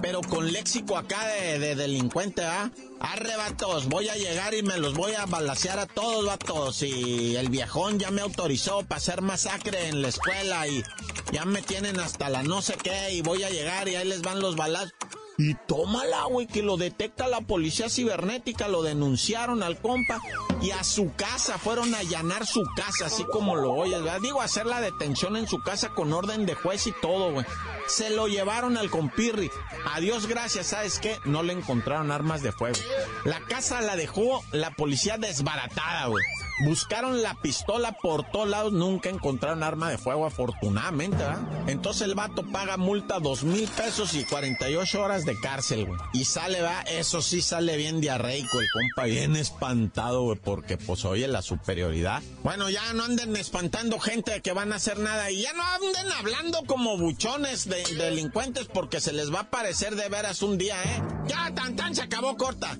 pero 0.01 0.21
con 0.21 0.51
léxico 0.51 0.97
acá 0.97 1.25
de, 1.27 1.75
delincuente, 1.75 2.43
¿ah? 2.43 2.71
Arre, 2.99 3.35
vatos, 3.35 3.87
voy 3.87 4.09
a 4.09 4.15
llegar 4.15 4.53
y 4.53 4.63
me 4.63 4.77
los 4.77 4.93
voy 4.93 5.13
a 5.13 5.25
balasear 5.25 5.79
a 5.79 5.85
todos, 5.85 6.25
vatos. 6.25 6.81
Y 6.81 7.35
el 7.35 7.49
viejón 7.49 7.99
ya 7.99 8.11
me 8.11 8.21
autorizó 8.21 8.83
para 8.83 8.97
hacer 8.97 9.21
masacre 9.21 9.89
en 9.89 10.01
la 10.01 10.07
escuela 10.07 10.67
y 10.67 10.83
ya 11.31 11.45
me 11.45 11.61
tienen 11.61 11.99
hasta 11.99 12.29
la 12.29 12.43
no 12.43 12.61
sé 12.61 12.75
qué 12.81 13.11
y 13.11 13.21
voy 13.21 13.43
a 13.43 13.49
llegar 13.49 13.87
y 13.87 13.95
ahí 13.95 14.07
les 14.07 14.21
van 14.21 14.39
los 14.39 14.55
balazos. 14.55 14.93
Y 15.37 15.55
tómala, 15.67 16.23
güey, 16.25 16.47
que 16.47 16.63
lo 16.63 16.77
detecta 16.77 17.27
la 17.27 17.41
policía 17.41 17.89
cibernética, 17.89 18.67
lo 18.67 18.83
denunciaron 18.83 19.63
al 19.63 19.77
compa 19.79 20.21
y 20.61 20.71
a 20.71 20.83
su 20.83 21.13
casa, 21.15 21.57
fueron 21.57 21.93
a 21.93 21.99
allanar 21.99 22.45
su 22.45 22.63
casa, 22.75 23.07
así 23.07 23.25
como 23.25 23.55
lo 23.55 23.73
oyes, 23.73 24.01
¿verdad? 24.01 24.21
Digo, 24.21 24.41
hacer 24.41 24.65
la 24.65 24.79
detención 24.79 25.35
en 25.35 25.47
su 25.47 25.59
casa 25.59 25.89
con 25.89 26.13
orden 26.13 26.45
de 26.45 26.55
juez 26.55 26.87
y 26.87 26.93
todo, 27.01 27.33
güey. 27.33 27.45
Se 27.87 28.09
lo 28.09 28.27
llevaron 28.27 28.77
al 28.77 28.89
compirri. 28.89 29.51
A 29.93 29.99
Dios 29.99 30.27
gracias, 30.27 30.67
¿sabes 30.67 30.99
qué? 30.99 31.19
No 31.25 31.43
le 31.43 31.53
encontraron 31.53 32.11
armas 32.11 32.41
de 32.41 32.51
fuego. 32.51 32.77
La 33.25 33.41
casa 33.41 33.81
la 33.81 33.95
dejó 33.95 34.41
la 34.51 34.71
policía 34.71 35.17
desbaratada, 35.17 36.07
güey. 36.07 36.23
Buscaron 36.63 37.21
la 37.21 37.35
pistola 37.35 37.91
por 38.01 38.23
todos 38.31 38.47
lados, 38.47 38.71
nunca 38.71 39.09
encontraron 39.09 39.61
arma 39.61 39.89
de 39.89 39.97
fuego, 39.97 40.25
afortunadamente, 40.25 41.17
¿verdad? 41.17 41.69
Entonces 41.69 42.03
el 42.03 42.15
vato 42.15 42.43
paga 42.49 42.77
multa 42.77 43.19
dos 43.19 43.43
mil 43.43 43.67
pesos 43.67 44.13
y 44.13 44.23
48 44.23 45.01
horas 45.01 45.24
de 45.25 45.39
cárcel, 45.39 45.85
güey. 45.85 45.99
Y 46.13 46.25
sale, 46.25 46.61
va, 46.61 46.81
eso 46.81 47.21
sí 47.21 47.41
sale 47.41 47.77
bien 47.77 48.01
diarreico, 48.01 48.59
el 48.59 48.67
compa 48.71 49.05
bien 49.05 49.35
espantado, 49.35 50.23
güey, 50.23 50.37
porque 50.37 50.77
pues 50.77 51.03
oye 51.05 51.27
la 51.27 51.41
superioridad. 51.41 52.21
Bueno, 52.43 52.69
ya 52.69 52.93
no 52.93 53.03
anden 53.03 53.35
espantando 53.35 53.99
gente 53.99 54.41
que 54.41 54.53
van 54.53 54.71
a 54.71 54.77
hacer 54.77 54.99
nada 54.99 55.31
y 55.31 55.41
ya 55.41 55.53
no 55.53 55.63
anden 55.63 56.11
hablando 56.11 56.63
como 56.65 56.97
buchones 56.97 57.67
de 57.67 57.83
delincuentes 57.95 58.67
porque 58.67 59.01
se 59.01 59.13
les 59.13 59.33
va 59.33 59.41
a 59.41 59.49
parecer 59.49 59.95
de 59.95 60.07
veras 60.09 60.41
un 60.41 60.57
día, 60.57 60.81
¿eh? 60.83 61.01
Ya, 61.27 61.53
tan 61.53 61.75
tan, 61.75 61.95
se 61.95 62.03
acabó 62.03 62.37
corta. 62.37 62.77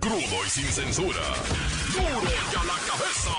Crudo 0.00 0.46
y 0.46 0.50
sin 0.50 0.64
censura. 0.66 1.20
Duro 1.92 2.22
y 2.22 2.56
a 2.56 2.64
la 2.64 2.78
cabeza. 2.86 3.30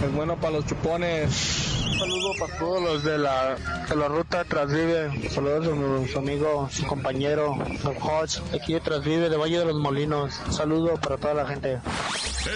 Es 0.06 0.14
bueno 0.14 0.36
para 0.36 0.58
los 0.58 0.66
chupones. 0.66 1.65
Un 1.86 2.00
saludo 2.00 2.32
para 2.40 2.58
todos 2.58 2.82
los 2.82 3.04
de 3.04 3.18
la, 3.18 3.56
de 3.88 3.96
la 3.96 4.08
ruta 4.08 4.44
Trasvive. 4.44 5.30
Saludos 5.30 5.68
a 5.68 6.12
su 6.12 6.18
amigo, 6.18 6.68
su 6.72 6.86
compañero, 6.88 7.56
Don 7.84 7.96
Hodge, 8.02 8.42
aquí 8.54 8.74
de 8.74 8.82
Trasvive, 8.82 9.30
de 9.30 9.38
Valle 9.38 9.60
de 9.60 9.66
los 9.66 9.76
Molinos. 9.76 10.42
Un 10.48 10.54
saludo 10.54 10.96
para 10.96 11.18
toda 11.18 11.34
la 11.36 11.48
gente. 11.48 11.80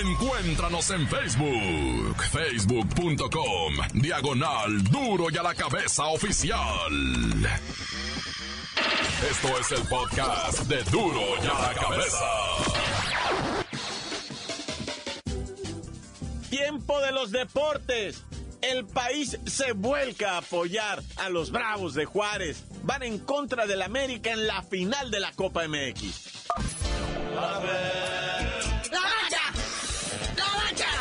Encuéntranos 0.02 0.90
en 0.92 1.08
Facebook, 1.08 2.24
facebook.com, 2.32 3.74
diagonal 3.94 4.84
duro 4.84 5.28
y 5.32 5.38
a 5.38 5.44
la 5.44 5.54
cabeza 5.54 6.06
oficial. 6.08 6.58
Esto 9.30 9.60
es 9.60 9.72
el 9.80 9.88
podcast 9.88 10.60
de 10.64 10.84
duro 10.86 11.22
y 11.44 11.48
a 11.48 11.54
la 11.54 11.74
cabeza. 11.74 12.26
Tiempo 16.50 17.00
de 17.02 17.12
los 17.12 17.32
deportes 17.32 18.24
el 18.70 18.86
país 18.86 19.38
se 19.46 19.74
vuelca 19.74 20.34
a 20.34 20.38
apoyar 20.38 21.02
a 21.18 21.30
los 21.30 21.52
Bravos 21.52 21.94
de 21.94 22.06
Juárez. 22.06 22.64
Van 22.84 23.04
en 23.04 23.20
contra 23.20 23.66
del 23.66 23.82
América 23.82 24.32
en 24.32 24.48
la 24.48 24.62
final 24.64 25.12
de 25.12 25.20
la 25.20 25.32
Copa 25.34 25.68
MX. 25.68 26.48
¡La 27.36 29.02
mancha! 29.02 29.42
¡La 30.36 30.46
mancha! 30.62 30.92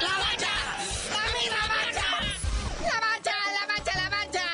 ¡La 0.00 0.18
mancha! 0.18 0.50
¡La 1.10 1.68
mancha! 1.68 2.04
¡La 2.80 3.00
mancha! 3.00 3.32
¡La 3.52 3.66
mancha! 3.66 3.92
¡La 3.94 4.10
mancha! 4.10 4.44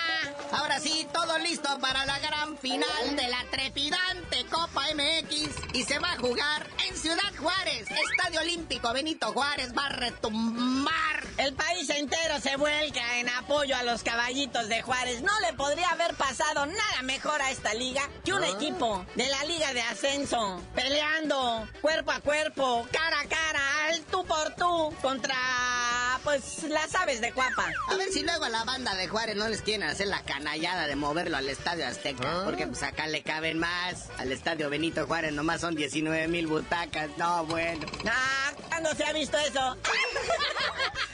Ahora 0.52 0.80
sí, 0.80 1.06
todo 1.12 1.38
listo 1.38 1.68
para 1.80 2.06
la 2.06 2.18
gran 2.20 2.56
final 2.58 3.16
de 3.16 3.28
la 3.28 3.44
trepidante 3.50 4.44
Copa 4.50 4.82
MX 4.94 5.74
y 5.74 5.82
se 5.84 5.98
va 5.98 6.12
a 6.12 6.18
jugar 6.18 6.66
en 6.87 6.87
Ciudad 7.08 7.34
Juárez. 7.38 7.86
Estadio 8.10 8.40
Olímpico 8.42 8.92
Benito 8.92 9.32
Juárez 9.32 9.72
va 9.74 9.86
a 9.86 9.88
retumbar 9.88 11.08
el 11.38 11.54
país 11.54 11.88
entero 11.88 12.38
se 12.42 12.56
vuelca 12.56 13.18
en 13.18 13.30
apoyo 13.30 13.74
a 13.76 13.82
los 13.82 14.02
caballitos 14.02 14.68
de 14.68 14.82
Juárez. 14.82 15.22
No 15.22 15.32
le 15.40 15.54
podría 15.54 15.88
haber 15.88 16.14
pasado 16.16 16.66
nada 16.66 17.02
mejor 17.04 17.40
a 17.40 17.50
esta 17.50 17.72
liga 17.72 18.02
que 18.24 18.34
un 18.34 18.42
ah. 18.42 18.48
equipo 18.48 19.06
de 19.14 19.26
la 19.28 19.44
Liga 19.44 19.72
de 19.72 19.80
Ascenso 19.80 20.60
peleando 20.74 21.66
cuerpo 21.80 22.10
a 22.10 22.20
cuerpo, 22.20 22.86
cara 22.92 23.20
a 23.20 23.26
cara, 23.26 23.86
al 23.86 24.00
tú 24.02 24.26
por 24.26 24.54
tú 24.56 24.94
contra 25.00 26.17
pues 26.28 26.64
las 26.64 26.94
aves 26.94 27.22
de 27.22 27.32
Cuapa. 27.32 27.72
A 27.88 27.96
ver 27.96 28.12
si 28.12 28.22
luego 28.22 28.44
a 28.44 28.50
la 28.50 28.62
banda 28.64 28.94
de 28.94 29.08
Juárez 29.08 29.34
no 29.36 29.48
les 29.48 29.62
quieren 29.62 29.88
hacer 29.88 30.08
la 30.08 30.22
canallada 30.24 30.86
de 30.86 30.94
moverlo 30.94 31.38
al 31.38 31.48
Estadio 31.48 31.86
Azteca. 31.86 32.22
Ah. 32.22 32.42
Porque 32.44 32.66
pues 32.66 32.82
acá 32.82 33.06
le 33.06 33.22
caben 33.22 33.58
más. 33.58 34.10
Al 34.18 34.30
Estadio 34.30 34.68
Benito 34.68 35.06
Juárez 35.06 35.32
nomás 35.32 35.62
son 35.62 35.74
19 35.74 36.28
mil 36.28 36.46
butacas. 36.46 37.08
No, 37.16 37.46
bueno. 37.46 37.86
Ah, 38.06 38.52
¿cuándo 38.68 38.94
se 38.94 39.04
ha 39.04 39.14
visto 39.14 39.38
eso? 39.38 39.78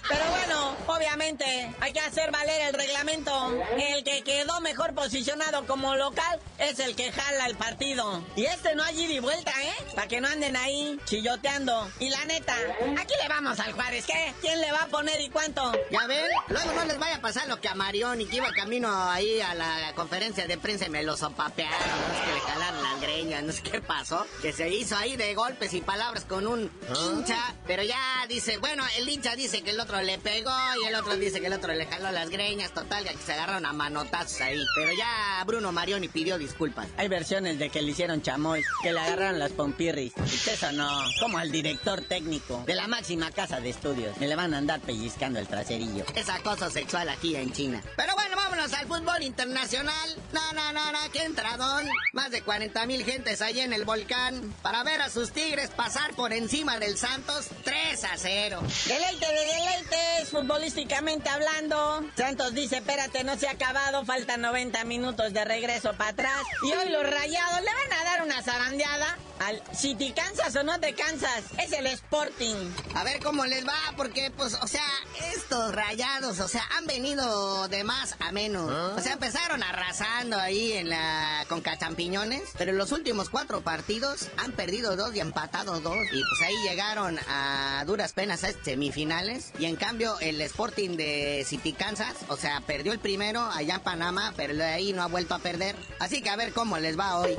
Pero 0.08 0.30
bueno, 0.30 0.76
obviamente 0.86 1.74
hay 1.80 1.92
que 1.92 2.00
hacer 2.00 2.30
valer 2.30 2.60
el 2.68 2.74
reglamento. 2.74 3.56
El 3.78 4.04
que 4.04 4.22
quedó 4.22 4.60
mejor 4.60 4.94
posicionado 4.94 5.66
como 5.66 5.94
local 5.94 6.40
es 6.58 6.78
el 6.78 6.94
que 6.94 7.10
jala 7.10 7.46
el 7.46 7.56
partido. 7.56 8.22
Y 8.36 8.44
este 8.44 8.74
no 8.74 8.82
hay 8.82 9.00
ida 9.00 9.14
y 9.14 9.18
vuelta, 9.20 9.52
¿eh? 9.62 9.74
Para 9.94 10.08
que 10.08 10.20
no 10.20 10.28
anden 10.28 10.56
ahí 10.56 10.98
chilloteando. 11.06 11.88
Y 12.00 12.10
la 12.10 12.24
neta, 12.26 12.54
aquí 13.00 13.14
le 13.22 13.28
vamos 13.28 13.58
al 13.60 13.72
Juárez, 13.72 14.04
¿qué? 14.06 14.34
¿Quién 14.42 14.60
le 14.60 14.72
va 14.72 14.82
a 14.82 14.86
poner 14.88 15.03
y 15.20 15.28
cuánto? 15.28 15.72
Ya 15.90 16.06
ven, 16.06 16.24
luego 16.48 16.72
no 16.72 16.84
les 16.84 16.98
vaya 16.98 17.16
a 17.16 17.20
pasar 17.20 17.48
lo 17.48 17.60
que 17.60 17.68
a 17.68 17.74
Marión 17.74 18.20
y 18.20 18.26
que 18.26 18.36
iba 18.36 18.50
camino 18.52 18.88
ahí 19.10 19.40
a 19.40 19.54
la 19.54 19.92
conferencia 19.94 20.46
de 20.46 20.58
prensa 20.58 20.86
y 20.86 20.90
me 20.90 21.02
lo 21.02 21.16
sopapearon, 21.16 21.78
no 21.78 22.18
sé 22.18 22.24
que 22.24 22.32
le 22.32 22.40
jalaron 22.40 22.82
las 22.82 23.00
greñas, 23.00 23.42
no 23.42 23.52
sé 23.52 23.62
qué 23.62 23.80
pasó, 23.80 24.26
que 24.40 24.52
se 24.52 24.68
hizo 24.70 24.96
ahí 24.96 25.16
de 25.16 25.34
golpes 25.34 25.74
y 25.74 25.80
palabras 25.80 26.24
con 26.24 26.46
un 26.46 26.70
hincha, 26.88 27.54
pero 27.66 27.82
ya 27.82 28.24
dice, 28.28 28.58
bueno, 28.58 28.84
el 28.98 29.08
hincha 29.08 29.36
dice 29.36 29.62
que 29.62 29.70
el 29.70 29.80
otro 29.80 30.00
le 30.02 30.18
pegó 30.18 30.52
y 30.82 30.86
el 30.86 30.94
otro 30.94 31.16
dice 31.16 31.40
que 31.40 31.46
el 31.46 31.52
otro 31.52 31.72
le 31.74 31.86
jaló 31.86 32.10
las 32.10 32.30
greñas, 32.30 32.72
total, 32.72 33.04
que 33.04 33.16
se 33.18 33.32
agarraron 33.32 33.66
a 33.66 33.72
manotazos 33.72 34.40
ahí. 34.40 34.62
Pero 34.74 34.92
ya 34.92 35.42
Bruno 35.46 35.72
Marioni 35.72 36.08
pidió 36.08 36.38
disculpas. 36.38 36.88
Hay 36.96 37.08
versiones 37.08 37.58
de 37.58 37.70
que 37.70 37.82
le 37.82 37.90
hicieron 37.90 38.22
chamoy, 38.22 38.62
que 38.82 38.92
le 38.92 39.00
agarraron 39.00 39.38
las 39.38 39.52
pompirris. 39.52 40.12
Eso 40.16 40.72
no, 40.72 40.88
como 41.20 41.38
al 41.38 41.50
director 41.50 42.02
técnico 42.02 42.62
de 42.66 42.74
la 42.74 42.86
máxima 42.86 43.30
casa 43.30 43.60
de 43.60 43.70
estudios. 43.70 44.16
Me 44.18 44.28
le 44.28 44.36
van 44.36 44.54
a 44.54 44.58
andar 44.58 44.80
pellizcando 44.84 45.38
el 45.38 45.46
traserillo. 45.46 46.04
Es 46.14 46.28
acoso 46.28 46.70
sexual 46.70 47.08
aquí 47.08 47.36
en 47.36 47.52
China. 47.52 47.82
Pero 47.96 48.14
bueno, 48.14 48.36
vámonos 48.36 48.72
al 48.72 48.86
fútbol 48.86 49.22
internacional. 49.22 50.16
No, 50.32 50.52
no, 50.52 50.72
no, 50.72 50.92
no, 50.92 50.98
qué 51.12 51.24
entradón. 51.24 51.88
Más 52.12 52.30
de 52.30 52.42
40 52.42 52.86
mil 52.86 53.04
gentes 53.04 53.42
ahí 53.42 53.60
en 53.60 53.72
el 53.72 53.84
volcán 53.84 54.54
para 54.62 54.82
ver 54.84 55.00
a 55.00 55.10
sus 55.10 55.32
tigres 55.32 55.70
pasar 55.70 56.14
por 56.14 56.32
encima 56.32 56.78
del 56.78 56.96
Santos 56.96 57.48
3 57.64 58.04
a 58.04 58.16
0. 58.16 58.62
Deleite 58.86 59.26
de 59.26 59.46
deleites, 59.46 60.30
futbolísticamente 60.30 61.28
hablando. 61.28 62.04
Santos 62.16 62.54
dice, 62.54 62.76
espérate, 62.78 63.24
no 63.24 63.36
se 63.36 63.48
ha 63.48 63.52
acabado, 63.52 64.04
faltan 64.04 64.40
90 64.40 64.84
minutos 64.84 65.32
de 65.32 65.44
regreso 65.44 65.92
para 65.94 66.10
atrás. 66.10 66.42
Y 66.62 66.72
hoy 66.72 66.90
los 66.90 67.02
rayados 67.02 67.60
le 67.60 67.66
van 67.66 68.00
a 68.00 68.04
dar 68.04 68.22
una 68.22 68.42
zarandeada 68.42 69.18
al 69.40 69.62
si 69.72 69.94
te 69.94 70.12
cansas 70.12 70.54
o 70.56 70.62
no 70.62 70.78
te 70.80 70.94
cansas. 70.94 71.44
Es 71.58 71.72
el 71.72 71.86
Sporting. 71.86 72.56
A 72.94 73.04
ver 73.04 73.22
cómo 73.22 73.44
les 73.46 73.66
va, 73.66 73.74
porque, 73.96 74.30
pues, 74.30 74.54
o 74.54 74.66
sea, 74.66 74.86
estos 75.32 75.74
rayados, 75.74 76.40
o 76.40 76.48
sea, 76.48 76.62
han 76.76 76.86
venido 76.86 77.68
de 77.68 77.84
más 77.84 78.16
a 78.20 78.32
menos. 78.32 78.70
O 78.96 79.00
sea, 79.00 79.14
empezaron 79.14 79.62
arrasando 79.62 80.38
ahí 80.38 80.72
en 80.72 80.88
la 80.88 81.44
Conca 81.48 81.78
Champiñones, 81.78 82.42
pero 82.58 82.70
en 82.70 82.78
los 82.78 82.92
últimos 82.92 83.30
cuatro 83.30 83.62
partidos 83.62 84.28
han 84.38 84.52
perdido 84.52 84.96
dos 84.96 85.14
y 85.14 85.20
empatado 85.20 85.80
dos. 85.80 85.98
Y 86.12 86.22
pues 86.22 86.42
ahí 86.46 86.56
llegaron 86.68 87.18
a 87.28 87.84
duras 87.86 88.12
penas 88.12 88.44
a 88.44 88.52
semifinales. 88.52 89.52
Y 89.58 89.66
en 89.66 89.76
cambio, 89.76 90.18
el 90.20 90.40
Sporting 90.40 90.96
de 90.96 91.44
City 91.46 91.72
Kansas, 91.72 92.14
o 92.28 92.36
sea, 92.36 92.60
perdió 92.60 92.92
el 92.92 92.98
primero 92.98 93.42
allá 93.42 93.76
en 93.76 93.80
Panamá, 93.80 94.32
pero 94.36 94.54
de 94.54 94.64
ahí 94.64 94.92
no 94.92 95.02
ha 95.02 95.06
vuelto 95.06 95.34
a 95.34 95.38
perder. 95.38 95.76
Así 95.98 96.22
que 96.22 96.30
a 96.30 96.36
ver 96.36 96.52
cómo 96.52 96.78
les 96.78 96.98
va 96.98 97.18
hoy. 97.18 97.36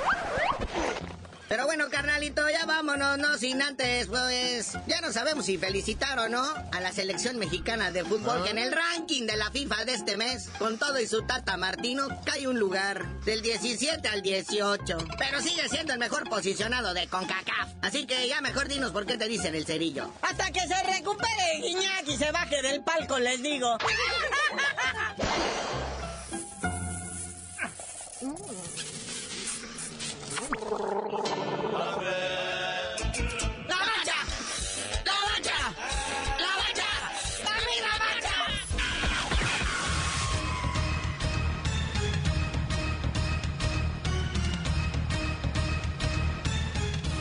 Pero 1.48 1.66
bueno, 1.66 1.90
carnalito, 1.90 2.50
ya 2.50 2.66
vámonos, 2.66 3.20
no 3.20 3.38
sin 3.38 3.62
antes, 3.62 4.08
pues, 4.08 4.74
ya 4.88 5.00
no 5.02 5.12
sabemos 5.12 5.46
si 5.46 5.60
felicitar 5.60 6.18
o 6.18 6.28
no 6.28 6.42
a 6.42 6.82
la 6.82 6.92
selección 6.92 7.38
mexicana 7.38 7.92
de 7.92 8.04
fútbol, 8.04 8.44
que 8.44 8.50
en 8.50 8.58
el 8.58 8.72
ranking 8.72 9.28
de 9.28 9.38
la 9.38 9.52
FIFA 9.52 9.86
de 9.86 9.94
este 9.94 10.18
mes, 10.18 10.50
con 10.58 10.80
todo 10.80 11.00
y 11.00 11.08
su 11.08 11.22
tata 11.22 11.56
Martino, 11.56 12.08
cae 12.26 12.48
un 12.48 12.58
lugar 12.58 13.06
del 13.22 13.44
17 13.44 14.08
al 14.08 14.24
18. 14.24 14.98
Pero 15.20 15.42
sigue 15.42 15.70
siendo 15.70 15.94
el 15.94 16.00
mejor 16.00 16.28
posicionado 16.30 16.96
de 16.96 17.08
CONCACAF. 17.08 17.70
Así 17.82 18.08
que 18.08 18.28
ya 18.28 18.42
mejor 18.42 18.68
dinos 18.68 18.92
por 18.92 19.06
qué 19.06 19.18
te 19.18 19.28
dicen 19.28 19.54
el 19.54 19.66
cerillo. 19.66 20.12
Hasta 20.24 20.52
que 20.52 20.62
se 20.62 20.84
recupere 20.84 21.60
Guiñac 21.62 22.08
y 22.08 22.18
se 22.18 22.32
baje 22.32 22.62
del 22.64 22.84
palco, 22.84 23.20
les 23.20 23.44
digo. 23.44 23.78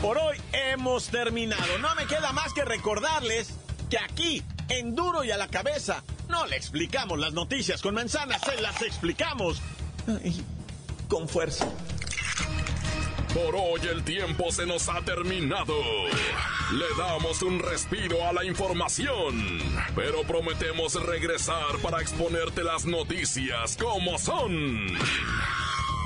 Por 0.05 0.19
hoy 0.19 0.37
hemos 0.53 1.07
terminado. 1.07 1.79
No 1.79 1.95
me 1.95 2.05
queda 2.05 2.31
más 2.31 2.53
que 2.53 2.63
recordarles 2.63 3.55
que 3.89 3.97
aquí, 3.97 4.43
en 4.69 4.93
Duro 4.93 5.23
y 5.23 5.31
a 5.31 5.37
la 5.37 5.47
cabeza, 5.47 6.03
no 6.29 6.45
le 6.45 6.57
explicamos 6.57 7.17
las 7.17 7.33
noticias 7.33 7.81
con 7.81 7.95
manzanas, 7.95 8.39
se 8.41 8.61
las 8.61 8.83
explicamos 8.83 9.59
con 11.07 11.27
fuerza. 11.27 11.67
Por 13.33 13.55
hoy 13.55 13.81
el 13.91 14.03
tiempo 14.03 14.51
se 14.51 14.67
nos 14.67 14.87
ha 14.89 15.01
terminado. 15.01 15.73
Le 16.71 16.85
damos 16.99 17.41
un 17.41 17.57
respiro 17.57 18.27
a 18.27 18.31
la 18.31 18.45
información, 18.45 19.59
pero 19.95 20.21
prometemos 20.21 20.93
regresar 21.03 21.79
para 21.81 21.99
exponerte 21.99 22.63
las 22.63 22.85
noticias 22.85 23.75
como 23.75 24.19
son. 24.19 24.85